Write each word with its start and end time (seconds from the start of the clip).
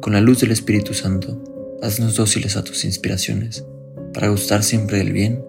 con 0.00 0.12
la 0.12 0.20
luz 0.20 0.40
del 0.40 0.50
Espíritu 0.50 0.94
Santo, 0.94 1.42
haznos 1.82 2.16
dóciles 2.16 2.56
a 2.56 2.64
tus 2.64 2.84
inspiraciones, 2.84 3.64
para 4.12 4.28
gustar 4.28 4.62
siempre 4.62 4.98
del 4.98 5.12
bien 5.12 5.44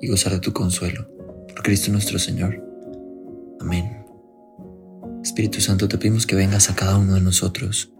y 0.00 0.08
gozar 0.08 0.32
de 0.32 0.40
tu 0.40 0.52
consuelo. 0.52 1.08
Por 1.48 1.62
Cristo 1.62 1.92
nuestro 1.92 2.18
Señor. 2.18 2.62
Amén. 3.60 4.04
Espíritu 5.22 5.60
Santo, 5.60 5.88
te 5.88 5.98
pedimos 5.98 6.26
que 6.26 6.36
vengas 6.36 6.70
a 6.70 6.74
cada 6.74 6.98
uno 6.98 7.14
de 7.14 7.20
nosotros, 7.20 7.92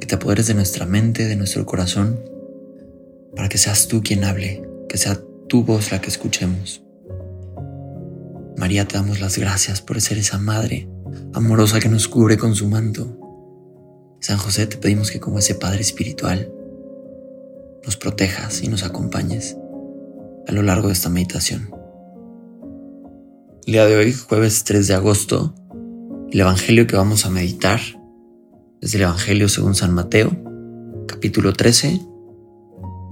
que 0.00 0.06
te 0.06 0.14
apoderes 0.14 0.46
de 0.46 0.54
nuestra 0.54 0.86
mente, 0.86 1.26
de 1.26 1.36
nuestro 1.36 1.66
corazón, 1.66 2.20
para 3.34 3.48
que 3.48 3.58
seas 3.58 3.88
tú 3.88 4.02
quien 4.02 4.24
hable, 4.24 4.62
que 4.88 4.96
sea 4.96 5.20
tu 5.48 5.64
voz 5.64 5.90
la 5.92 6.00
que 6.00 6.08
escuchemos. 6.08 6.82
María, 8.56 8.86
te 8.86 8.96
damos 8.96 9.20
las 9.20 9.38
gracias 9.38 9.82
por 9.82 10.00
ser 10.00 10.18
esa 10.18 10.38
madre 10.38 10.88
amorosa 11.32 11.80
que 11.80 11.88
nos 11.88 12.08
cubre 12.08 12.36
con 12.36 12.54
su 12.54 12.68
manto. 12.68 13.23
San 14.24 14.38
José, 14.38 14.66
te 14.66 14.78
pedimos 14.78 15.10
que 15.10 15.20
como 15.20 15.38
ese 15.38 15.54
Padre 15.54 15.82
espiritual, 15.82 16.50
nos 17.84 17.98
protejas 17.98 18.62
y 18.62 18.68
nos 18.68 18.82
acompañes 18.82 19.58
a 20.48 20.52
lo 20.52 20.62
largo 20.62 20.86
de 20.86 20.94
esta 20.94 21.10
meditación. 21.10 21.68
El 23.66 23.74
día 23.74 23.84
de 23.84 23.98
hoy, 23.98 24.14
jueves 24.14 24.64
3 24.64 24.88
de 24.88 24.94
agosto, 24.94 25.54
el 26.32 26.40
Evangelio 26.40 26.86
que 26.86 26.96
vamos 26.96 27.26
a 27.26 27.28
meditar 27.28 27.80
es 28.80 28.94
el 28.94 29.02
Evangelio 29.02 29.50
según 29.50 29.74
San 29.74 29.92
Mateo, 29.92 30.30
capítulo 31.06 31.52
13, 31.52 32.00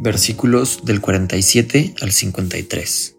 versículos 0.01 0.81
del 0.87 1.03
47 1.03 1.95
al 2.01 2.11
53. 2.11 3.17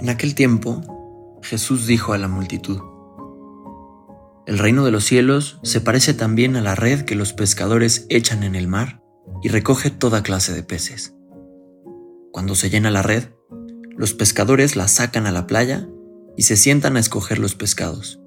En 0.00 0.10
aquel 0.10 0.34
tiempo, 0.34 1.40
Jesús 1.40 1.86
dijo 1.86 2.12
a 2.12 2.18
la 2.18 2.28
multitud, 2.28 2.89
El 4.46 4.58
reino 4.58 4.84
de 4.84 4.90
los 4.90 5.04
cielos 5.04 5.58
se 5.62 5.80
parece 5.80 6.14
también 6.14 6.56
a 6.56 6.62
la 6.62 6.74
red 6.74 7.02
que 7.02 7.14
los 7.14 7.32
pescadores 7.32 8.06
echan 8.08 8.42
en 8.42 8.54
el 8.54 8.68
mar 8.68 9.02
y 9.42 9.48
recoge 9.48 9.90
toda 9.90 10.22
clase 10.22 10.52
de 10.54 10.62
peces. 10.62 11.14
Cuando 12.32 12.54
se 12.54 12.70
llena 12.70 12.90
la 12.90 13.02
red, 13.02 13.24
los 13.96 14.14
pescadores 14.14 14.76
la 14.76 14.88
sacan 14.88 15.26
a 15.26 15.32
la 15.32 15.46
playa 15.46 15.88
y 16.36 16.42
se 16.42 16.56
sientan 16.56 16.96
a 16.96 17.00
escoger 17.00 17.38
los 17.38 17.54
pescados. 17.54 18.20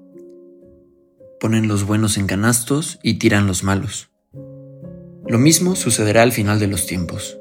Ponen 1.40 1.68
los 1.68 1.84
buenos 1.84 2.16
en 2.16 2.26
canastos 2.26 2.98
y 3.02 3.14
tiran 3.18 3.46
los 3.46 3.64
malos. 3.64 4.10
Lo 5.26 5.38
mismo 5.38 5.74
sucederá 5.74 6.22
al 6.22 6.32
final 6.32 6.60
de 6.60 6.68
los 6.68 6.86
tiempos. 6.86 7.38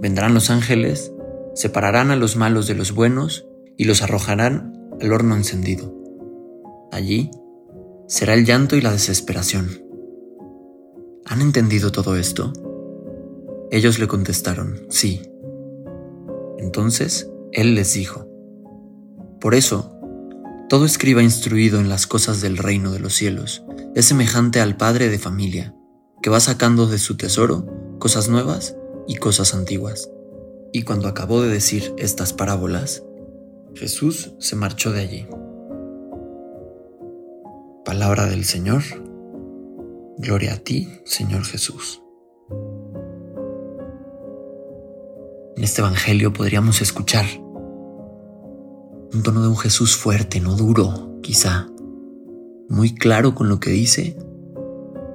Vendrán 0.00 0.32
los 0.32 0.48
ángeles, 0.48 1.12
separarán 1.54 2.10
a 2.10 2.16
los 2.16 2.36
malos 2.36 2.66
de 2.66 2.74
los 2.74 2.92
buenos 2.92 3.46
y 3.76 3.84
los 3.84 4.02
arrojarán 4.02 4.72
al 5.00 5.12
horno 5.12 5.36
encendido. 5.36 5.94
Allí 6.92 7.30
será 8.06 8.34
el 8.34 8.44
llanto 8.44 8.76
y 8.76 8.80
la 8.80 8.92
desesperación. 8.92 9.82
¿Han 11.26 11.40
entendido 11.40 11.90
todo 11.90 12.16
esto? 12.16 12.52
Ellos 13.70 13.98
le 13.98 14.06
contestaron, 14.06 14.86
sí. 14.90 15.22
Entonces 16.58 17.30
él 17.52 17.74
les 17.74 17.94
dijo, 17.94 18.28
Por 19.40 19.54
eso, 19.54 19.98
todo 20.68 20.84
escriba 20.84 21.22
instruido 21.22 21.80
en 21.80 21.88
las 21.88 22.06
cosas 22.06 22.40
del 22.40 22.56
reino 22.56 22.92
de 22.92 23.00
los 23.00 23.14
cielos 23.14 23.64
es 23.94 24.06
semejante 24.06 24.60
al 24.60 24.76
padre 24.76 25.08
de 25.08 25.18
familia, 25.18 25.74
que 26.20 26.30
va 26.30 26.40
sacando 26.40 26.86
de 26.86 26.98
su 26.98 27.16
tesoro 27.16 27.66
cosas 28.00 28.28
nuevas 28.28 28.76
y 29.06 29.16
cosas 29.16 29.54
antiguas. 29.54 30.10
Y 30.72 30.82
cuando 30.82 31.06
acabó 31.06 31.40
de 31.40 31.48
decir 31.48 31.94
estas 31.96 32.32
parábolas, 32.32 33.04
Jesús 33.74 34.32
se 34.40 34.56
marchó 34.56 34.92
de 34.92 35.00
allí. 35.00 35.26
Palabra 37.84 38.24
del 38.24 38.46
Señor. 38.46 38.82
Gloria 40.16 40.54
a 40.54 40.56
ti, 40.56 40.88
Señor 41.04 41.44
Jesús. 41.44 42.00
En 45.54 45.62
este 45.62 45.82
Evangelio 45.82 46.32
podríamos 46.32 46.80
escuchar 46.80 47.26
un 49.12 49.22
tono 49.22 49.42
de 49.42 49.48
un 49.48 49.58
Jesús 49.58 49.96
fuerte, 49.96 50.40
no 50.40 50.56
duro, 50.56 51.20
quizá, 51.22 51.68
muy 52.70 52.94
claro 52.94 53.34
con 53.34 53.50
lo 53.50 53.60
que 53.60 53.68
dice, 53.68 54.16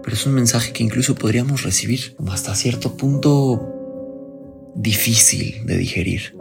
pero 0.04 0.16
es 0.16 0.28
un 0.28 0.36
mensaje 0.36 0.72
que 0.72 0.84
incluso 0.84 1.16
podríamos 1.16 1.64
recibir 1.64 2.16
como 2.18 2.34
hasta 2.34 2.54
cierto 2.54 2.96
punto 2.96 3.68
difícil 4.76 5.66
de 5.66 5.76
digerir. 5.76 6.38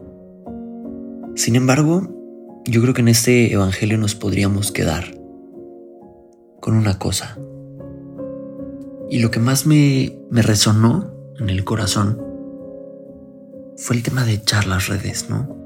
Sin 1.36 1.56
embargo, 1.56 2.62
yo 2.66 2.82
creo 2.82 2.92
que 2.92 3.00
en 3.00 3.08
este 3.08 3.50
Evangelio 3.50 3.96
nos 3.96 4.14
podríamos 4.14 4.72
quedar 4.72 5.17
con 6.60 6.74
una 6.74 6.98
cosa. 6.98 7.38
Y 9.10 9.20
lo 9.20 9.30
que 9.30 9.40
más 9.40 9.66
me, 9.66 10.18
me 10.30 10.42
resonó 10.42 11.14
en 11.38 11.50
el 11.50 11.64
corazón 11.64 12.20
fue 13.76 13.96
el 13.96 14.02
tema 14.02 14.24
de 14.24 14.34
echar 14.34 14.66
las 14.66 14.88
redes, 14.88 15.30
¿no? 15.30 15.56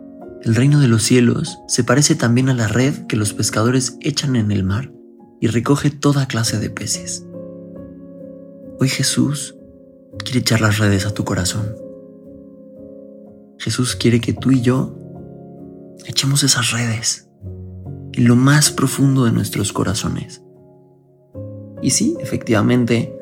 El 0.42 0.54
reino 0.54 0.80
de 0.80 0.88
los 0.88 1.02
cielos 1.02 1.60
se 1.68 1.84
parece 1.84 2.14
también 2.14 2.48
a 2.48 2.54
la 2.54 2.68
red 2.68 3.06
que 3.06 3.16
los 3.16 3.32
pescadores 3.32 3.96
echan 4.00 4.36
en 4.36 4.50
el 4.50 4.64
mar 4.64 4.92
y 5.40 5.46
recoge 5.46 5.90
toda 5.90 6.26
clase 6.26 6.58
de 6.58 6.68
peces. 6.68 7.24
Hoy 8.80 8.88
Jesús 8.88 9.56
quiere 10.18 10.40
echar 10.40 10.60
las 10.60 10.78
redes 10.78 11.06
a 11.06 11.14
tu 11.14 11.24
corazón. 11.24 11.76
Jesús 13.58 13.94
quiere 13.94 14.20
que 14.20 14.32
tú 14.32 14.50
y 14.50 14.60
yo 14.60 14.98
echemos 16.06 16.42
esas 16.42 16.72
redes 16.72 17.28
en 18.12 18.26
lo 18.26 18.36
más 18.36 18.70
profundo 18.70 19.24
de 19.24 19.32
nuestros 19.32 19.72
corazones. 19.72 20.41
Y 21.82 21.90
sí, 21.90 22.16
efectivamente, 22.20 23.14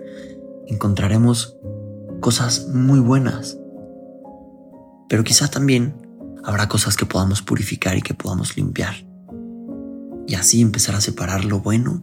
encontraremos 0.66 1.56
cosas 2.20 2.68
muy 2.68 3.00
buenas. 3.00 3.58
Pero 5.08 5.24
quizá 5.24 5.48
también 5.48 5.94
habrá 6.44 6.68
cosas 6.68 6.96
que 6.96 7.06
podamos 7.06 7.42
purificar 7.42 7.96
y 7.96 8.02
que 8.02 8.14
podamos 8.14 8.56
limpiar. 8.56 8.94
Y 10.26 10.34
así 10.34 10.60
empezar 10.60 10.94
a 10.94 11.00
separar 11.00 11.44
lo 11.44 11.60
bueno 11.60 12.02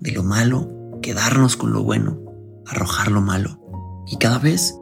de 0.00 0.10
lo 0.10 0.24
malo, 0.24 0.98
quedarnos 1.00 1.56
con 1.56 1.72
lo 1.72 1.84
bueno, 1.84 2.18
arrojar 2.66 3.12
lo 3.12 3.20
malo. 3.20 3.60
Y 4.08 4.16
cada 4.16 4.38
vez 4.38 4.74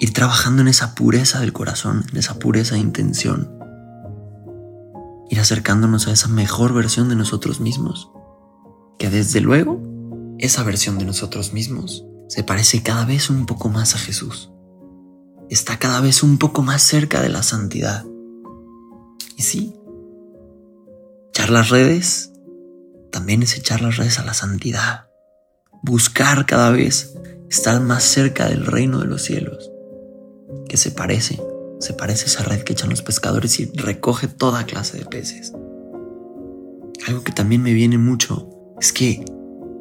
ir 0.00 0.12
trabajando 0.12 0.62
en 0.62 0.68
esa 0.68 0.94
pureza 0.96 1.40
del 1.40 1.52
corazón, 1.52 2.04
en 2.10 2.18
esa 2.18 2.38
pureza 2.38 2.74
de 2.74 2.80
intención, 2.80 3.56
ir 5.30 5.38
acercándonos 5.38 6.08
a 6.08 6.12
esa 6.12 6.28
mejor 6.28 6.72
versión 6.72 7.08
de 7.08 7.16
nosotros 7.16 7.60
mismos. 7.60 8.10
Que 8.98 9.10
desde 9.10 9.40
luego, 9.40 9.80
esa 10.44 10.62
versión 10.62 10.98
de 10.98 11.04
nosotros 11.04 11.52
mismos 11.52 12.04
se 12.28 12.42
parece 12.42 12.82
cada 12.82 13.04
vez 13.04 13.30
un 13.30 13.46
poco 13.46 13.68
más 13.68 13.94
a 13.94 13.98
Jesús. 13.98 14.50
Está 15.50 15.78
cada 15.78 16.00
vez 16.00 16.22
un 16.22 16.38
poco 16.38 16.62
más 16.62 16.82
cerca 16.82 17.20
de 17.20 17.28
la 17.28 17.42
santidad. 17.42 18.04
Y 19.36 19.42
sí, 19.42 19.74
echar 21.30 21.50
las 21.50 21.70
redes 21.70 22.32
también 23.10 23.42
es 23.42 23.56
echar 23.56 23.82
las 23.82 23.96
redes 23.96 24.18
a 24.18 24.24
la 24.24 24.34
santidad. 24.34 25.08
Buscar 25.82 26.46
cada 26.46 26.70
vez 26.70 27.14
estar 27.50 27.80
más 27.80 28.04
cerca 28.04 28.48
del 28.48 28.66
reino 28.66 29.00
de 29.00 29.06
los 29.06 29.22
cielos, 29.22 29.70
que 30.68 30.76
se 30.76 30.90
parece 30.90 31.38
se 31.84 31.92
parece 31.92 32.24
a 32.24 32.26
esa 32.26 32.42
red 32.44 32.62
que 32.62 32.72
echan 32.72 32.88
los 32.88 33.02
pescadores 33.02 33.60
y 33.60 33.66
recoge 33.66 34.26
toda 34.26 34.64
clase 34.64 34.98
de 34.98 35.04
peces. 35.04 35.52
Algo 37.06 37.22
que 37.22 37.32
también 37.32 37.62
me 37.62 37.74
viene 37.74 37.98
mucho 37.98 38.48
es 38.80 38.92
que 38.92 39.24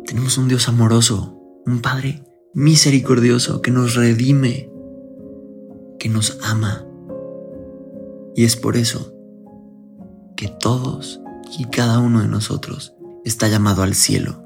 tenemos 0.05 0.37
un 0.37 0.47
Dios 0.47 0.67
amoroso, 0.67 1.37
un 1.65 1.81
Padre 1.81 2.23
misericordioso 2.53 3.61
que 3.61 3.71
nos 3.71 3.95
redime, 3.95 4.69
que 5.99 6.09
nos 6.09 6.37
ama. 6.43 6.85
Y 8.35 8.45
es 8.45 8.55
por 8.55 8.77
eso 8.77 9.13
que 10.35 10.47
todos 10.47 11.21
y 11.57 11.65
cada 11.65 11.99
uno 11.99 12.21
de 12.21 12.27
nosotros 12.27 12.95
está 13.23 13.47
llamado 13.47 13.83
al 13.83 13.95
cielo. 13.95 14.43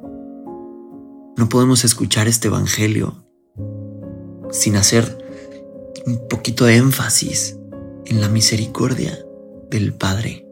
No 1.38 1.50
podemos 1.50 1.84
escuchar 1.86 2.28
este 2.28 2.48
Evangelio 2.48 3.26
sin 4.52 4.76
hacer 4.76 5.18
un 6.06 6.28
poquito 6.28 6.66
de 6.66 6.78
énfasis 6.78 7.58
en 8.06 8.22
la 8.22 8.30
misericordia 8.30 9.18
del 9.70 9.94
Padre, 9.94 10.48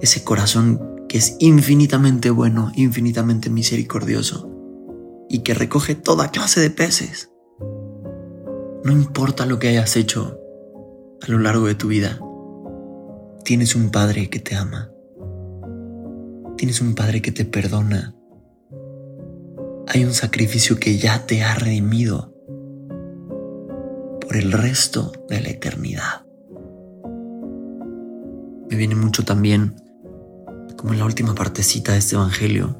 ese 0.00 0.24
corazón 0.24 0.91
que 1.12 1.18
es 1.18 1.36
infinitamente 1.40 2.30
bueno, 2.30 2.72
infinitamente 2.74 3.50
misericordioso, 3.50 4.48
y 5.28 5.40
que 5.40 5.52
recoge 5.52 5.94
toda 5.94 6.30
clase 6.30 6.62
de 6.62 6.70
peces. 6.70 7.30
No 8.82 8.92
importa 8.92 9.44
lo 9.44 9.58
que 9.58 9.68
hayas 9.68 9.94
hecho 9.96 10.40
a 11.20 11.30
lo 11.30 11.38
largo 11.38 11.66
de 11.66 11.74
tu 11.74 11.88
vida, 11.88 12.18
tienes 13.44 13.76
un 13.76 13.90
Padre 13.90 14.30
que 14.30 14.38
te 14.38 14.56
ama. 14.56 14.90
Tienes 16.56 16.80
un 16.80 16.94
Padre 16.94 17.20
que 17.20 17.30
te 17.30 17.44
perdona. 17.44 18.16
Hay 19.88 20.06
un 20.06 20.14
sacrificio 20.14 20.80
que 20.80 20.96
ya 20.96 21.26
te 21.26 21.42
ha 21.42 21.54
redimido 21.54 22.32
por 24.18 24.34
el 24.34 24.50
resto 24.50 25.12
de 25.28 25.42
la 25.42 25.50
eternidad. 25.50 26.24
Me 28.70 28.76
viene 28.78 28.94
mucho 28.94 29.26
también, 29.26 29.76
como 30.82 30.94
en 30.94 30.98
la 30.98 31.04
última 31.04 31.36
partecita 31.36 31.92
de 31.92 31.98
este 31.98 32.16
Evangelio, 32.16 32.76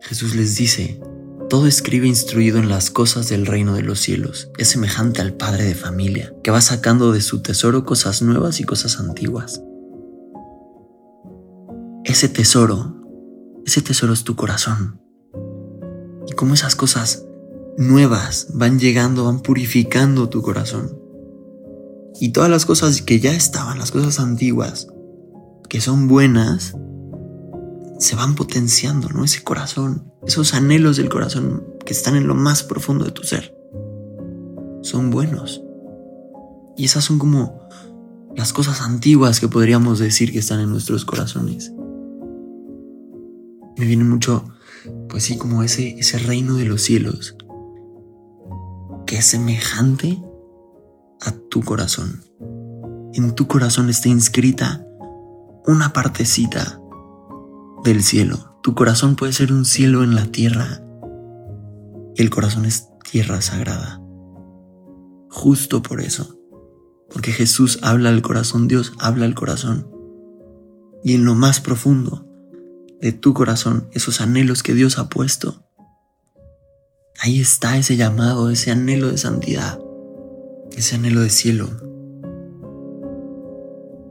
Jesús 0.00 0.34
les 0.34 0.56
dice, 0.56 1.00
todo 1.48 1.68
escribe 1.68 2.08
instruido 2.08 2.58
en 2.58 2.68
las 2.68 2.90
cosas 2.90 3.28
del 3.28 3.46
reino 3.46 3.74
de 3.74 3.82
los 3.82 4.00
cielos 4.00 4.50
es 4.58 4.66
semejante 4.66 5.20
al 5.22 5.34
padre 5.34 5.62
de 5.62 5.76
familia, 5.76 6.34
que 6.42 6.50
va 6.50 6.60
sacando 6.60 7.12
de 7.12 7.20
su 7.20 7.42
tesoro 7.42 7.84
cosas 7.84 8.20
nuevas 8.20 8.58
y 8.58 8.64
cosas 8.64 8.98
antiguas. 8.98 9.62
Ese 12.02 12.28
tesoro, 12.28 12.96
ese 13.64 13.80
tesoro 13.80 14.12
es 14.12 14.24
tu 14.24 14.34
corazón. 14.34 15.00
Y 16.26 16.32
como 16.32 16.54
esas 16.54 16.74
cosas 16.74 17.26
nuevas 17.78 18.48
van 18.54 18.80
llegando, 18.80 19.26
van 19.26 19.38
purificando 19.38 20.28
tu 20.28 20.42
corazón. 20.42 20.98
Y 22.20 22.30
todas 22.30 22.50
las 22.50 22.66
cosas 22.66 23.02
que 23.02 23.20
ya 23.20 23.30
estaban, 23.30 23.78
las 23.78 23.92
cosas 23.92 24.18
antiguas, 24.18 24.88
que 25.68 25.80
son 25.80 26.08
buenas, 26.08 26.74
se 27.98 28.16
van 28.16 28.34
potenciando, 28.34 29.08
¿no? 29.08 29.24
Ese 29.24 29.42
corazón, 29.42 30.12
esos 30.26 30.54
anhelos 30.54 30.96
del 30.96 31.08
corazón 31.08 31.64
que 31.84 31.92
están 31.92 32.16
en 32.16 32.26
lo 32.26 32.34
más 32.34 32.62
profundo 32.62 33.04
de 33.04 33.12
tu 33.12 33.22
ser, 33.22 33.54
son 34.82 35.10
buenos. 35.10 35.62
Y 36.76 36.84
esas 36.84 37.04
son 37.04 37.18
como 37.18 37.66
las 38.34 38.52
cosas 38.52 38.82
antiguas 38.82 39.40
que 39.40 39.48
podríamos 39.48 39.98
decir 39.98 40.32
que 40.32 40.38
están 40.38 40.60
en 40.60 40.70
nuestros 40.70 41.04
corazones. 41.04 41.72
Me 43.78 43.86
viene 43.86 44.04
mucho, 44.04 44.44
pues 45.08 45.24
sí, 45.24 45.38
como 45.38 45.62
ese, 45.62 45.98
ese 45.98 46.18
reino 46.18 46.56
de 46.56 46.66
los 46.66 46.82
cielos, 46.82 47.36
que 49.06 49.18
es 49.18 49.24
semejante 49.24 50.22
a 51.22 51.32
tu 51.50 51.62
corazón. 51.62 52.22
En 53.14 53.34
tu 53.34 53.46
corazón 53.46 53.88
está 53.88 54.08
inscrita 54.08 54.86
una 55.66 55.92
partecita 55.92 56.80
del 57.86 58.02
cielo. 58.02 58.58
Tu 58.62 58.74
corazón 58.74 59.16
puede 59.16 59.32
ser 59.32 59.52
un 59.52 59.64
cielo 59.64 60.02
en 60.02 60.14
la 60.14 60.26
tierra. 60.26 60.82
El 62.16 62.30
corazón 62.30 62.64
es 62.64 62.88
tierra 63.10 63.40
sagrada. 63.40 64.02
Justo 65.30 65.82
por 65.82 66.00
eso. 66.00 66.38
Porque 67.10 67.32
Jesús 67.32 67.78
habla 67.82 68.08
al 68.08 68.22
corazón, 68.22 68.66
Dios 68.66 68.92
habla 68.98 69.24
al 69.24 69.34
corazón. 69.34 69.88
Y 71.04 71.14
en 71.14 71.24
lo 71.24 71.34
más 71.34 71.60
profundo 71.60 72.26
de 73.00 73.12
tu 73.12 73.32
corazón, 73.34 73.88
esos 73.92 74.20
anhelos 74.20 74.62
que 74.62 74.74
Dios 74.74 74.98
ha 74.98 75.08
puesto, 75.08 75.62
ahí 77.20 77.40
está 77.40 77.76
ese 77.76 77.96
llamado, 77.96 78.50
ese 78.50 78.72
anhelo 78.72 79.08
de 79.08 79.18
santidad, 79.18 79.78
ese 80.76 80.96
anhelo 80.96 81.20
de 81.20 81.30
cielo. 81.30 81.70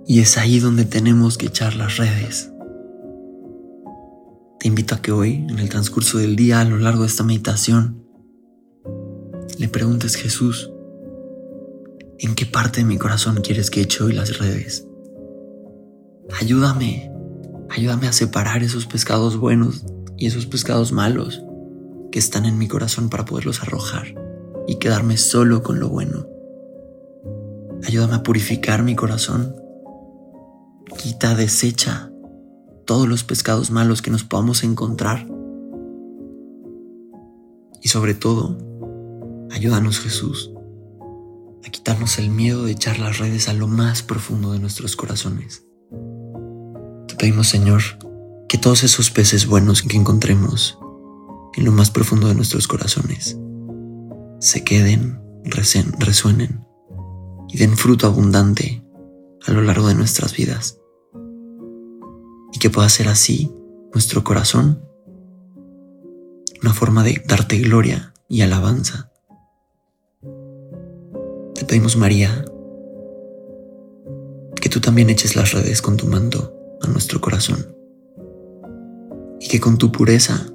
Y 0.07 0.22
es 0.22 0.38
ahí 0.38 0.60
donde 0.60 0.86
tenemos 0.86 1.38
que 1.38 1.48
echar 1.48 1.75
las 1.75 1.98
redes. 1.98 2.54
Te 4.65 4.69
invito 4.69 4.95
a 4.95 5.00
que 5.00 5.12
hoy, 5.12 5.45
en 5.47 5.59
el 5.59 5.69
transcurso 5.69 6.17
del 6.17 6.35
día, 6.35 6.59
a 6.59 6.63
lo 6.63 6.79
largo 6.79 7.01
de 7.01 7.07
esta 7.07 7.23
meditación, 7.23 8.03
le 9.59 9.67
preguntes 9.67 10.15
Jesús, 10.15 10.71
¿en 12.17 12.33
qué 12.33 12.47
parte 12.47 12.79
de 12.79 12.88
mi 12.88 12.97
corazón 12.97 13.41
quieres 13.44 13.69
que 13.69 13.81
eche 13.81 14.03
hoy 14.03 14.13
las 14.13 14.39
redes? 14.39 14.88
Ayúdame, 16.41 17.12
ayúdame 17.69 18.07
a 18.07 18.12
separar 18.12 18.63
esos 18.63 18.88
pescados 18.88 19.38
buenos 19.38 19.85
y 20.17 20.25
esos 20.25 20.47
pescados 20.47 20.91
malos 20.91 21.44
que 22.12 22.17
están 22.17 22.47
en 22.47 22.57
mi 22.57 22.67
corazón 22.67 23.12
para 23.12 23.23
poderlos 23.23 23.62
arrojar 23.62 24.15
y 24.67 24.79
quedarme 24.79 25.17
solo 25.17 25.62
con 25.62 25.79
lo 25.79 25.89
bueno. 25.89 26.27
Ayúdame 27.83 28.15
a 28.15 28.23
purificar 28.23 28.81
mi 28.81 28.95
corazón. 28.95 29.56
Quita, 30.97 31.35
desecha 31.35 32.09
todos 32.85 33.07
los 33.07 33.23
pescados 33.23 33.71
malos 33.71 34.01
que 34.01 34.11
nos 34.11 34.23
podamos 34.23 34.63
encontrar. 34.63 35.27
Y 37.81 37.89
sobre 37.89 38.13
todo, 38.13 38.57
ayúdanos 39.51 39.99
Jesús 39.99 40.51
a 41.65 41.69
quitarnos 41.69 42.19
el 42.19 42.29
miedo 42.29 42.65
de 42.65 42.71
echar 42.71 42.99
las 42.99 43.17
redes 43.17 43.49
a 43.49 43.53
lo 43.53 43.67
más 43.67 44.03
profundo 44.03 44.51
de 44.51 44.59
nuestros 44.59 44.95
corazones. 44.95 45.65
Te 47.07 47.15
pedimos 47.15 47.47
Señor 47.47 47.81
que 48.47 48.57
todos 48.57 48.83
esos 48.83 49.09
peces 49.09 49.47
buenos 49.47 49.81
que 49.81 49.97
encontremos 49.97 50.77
en 51.55 51.65
lo 51.65 51.71
más 51.71 51.89
profundo 51.89 52.27
de 52.27 52.35
nuestros 52.35 52.67
corazones 52.67 53.38
se 54.39 54.63
queden, 54.63 55.19
resuenen 55.43 56.65
y 57.49 57.57
den 57.57 57.77
fruto 57.77 58.05
abundante 58.05 58.83
a 59.47 59.51
lo 59.51 59.61
largo 59.61 59.88
de 59.88 59.95
nuestras 59.95 60.35
vidas 60.35 60.79
que 62.65 62.71
pueda 62.71 62.89
ser 62.89 63.09
así 63.09 63.53
nuestro 63.94 64.23
corazón 64.23 64.81
una 66.63 66.73
forma 66.73 67.03
de 67.03 67.21
darte 67.27 67.59
gloria 67.59 68.12
y 68.27 68.41
alabanza. 68.41 69.12
Te 71.53 71.63
pedimos, 71.63 71.95
María, 71.95 72.44
que 74.59 74.67
tú 74.67 74.81
también 74.81 75.12
eches 75.12 75.35
las 75.35 75.53
redes 75.53 75.83
con 75.83 75.95
tu 75.95 76.07
manto 76.07 76.56
a 76.81 76.88
nuestro 76.88 77.21
corazón 77.21 77.67
y 79.39 79.47
que 79.47 79.59
con 79.59 79.77
tu 79.77 79.91
pureza 79.91 80.47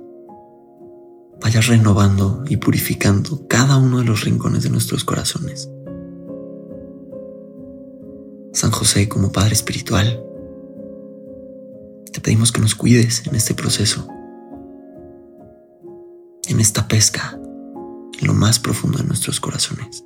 vayas 1.40 1.68
renovando 1.68 2.42
y 2.48 2.56
purificando 2.56 3.46
cada 3.46 3.76
uno 3.76 3.98
de 3.98 4.04
los 4.04 4.24
rincones 4.24 4.64
de 4.64 4.70
nuestros 4.70 5.04
corazones. 5.04 5.70
San 8.52 8.72
José 8.72 9.08
como 9.08 9.30
Padre 9.30 9.52
Espiritual, 9.52 10.24
te 12.12 12.20
pedimos 12.20 12.52
que 12.52 12.60
nos 12.60 12.74
cuides 12.74 13.26
en 13.26 13.34
este 13.34 13.54
proceso, 13.54 14.06
en 16.48 16.60
esta 16.60 16.88
pesca, 16.88 17.38
en 18.18 18.26
lo 18.26 18.34
más 18.34 18.58
profundo 18.58 18.98
de 18.98 19.04
nuestros 19.04 19.40
corazones. 19.40 20.04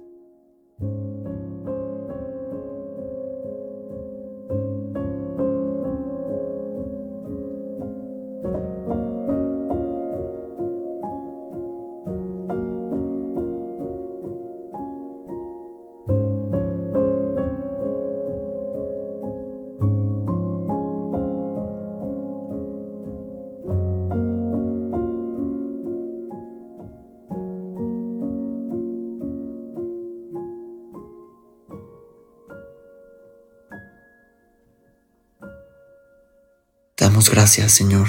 Gracias, 37.45 37.73
Señor, 37.73 38.09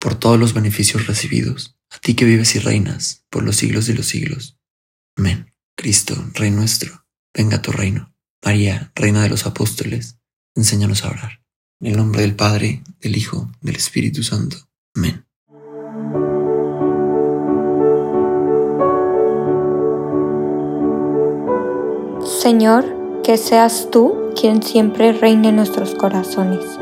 por 0.00 0.16
todos 0.16 0.40
los 0.40 0.54
beneficios 0.54 1.06
recibidos, 1.06 1.78
a 1.88 2.00
ti 2.00 2.14
que 2.14 2.24
vives 2.24 2.56
y 2.56 2.58
reinas 2.58 3.24
por 3.30 3.44
los 3.44 3.54
siglos 3.54 3.86
de 3.86 3.94
los 3.94 4.06
siglos. 4.06 4.58
Amén. 5.16 5.54
Cristo, 5.76 6.16
Rey 6.34 6.50
nuestro, 6.50 7.06
venga 7.32 7.58
a 7.58 7.62
tu 7.62 7.70
reino. 7.70 8.12
María, 8.44 8.90
Reina 8.96 9.22
de 9.22 9.28
los 9.28 9.46
Apóstoles, 9.46 10.18
enséñanos 10.56 11.04
a 11.04 11.10
orar. 11.10 11.44
En 11.80 11.92
el 11.92 11.96
nombre 11.96 12.22
del 12.22 12.34
Padre, 12.34 12.82
del 13.00 13.16
Hijo, 13.16 13.52
del 13.60 13.76
Espíritu 13.76 14.24
Santo. 14.24 14.56
Amén. 14.96 15.26
Señor, 22.42 23.22
que 23.22 23.36
seas 23.36 23.90
tú 23.92 24.32
quien 24.34 24.60
siempre 24.60 25.12
reine 25.12 25.50
en 25.50 25.56
nuestros 25.56 25.94
corazones 25.94 26.81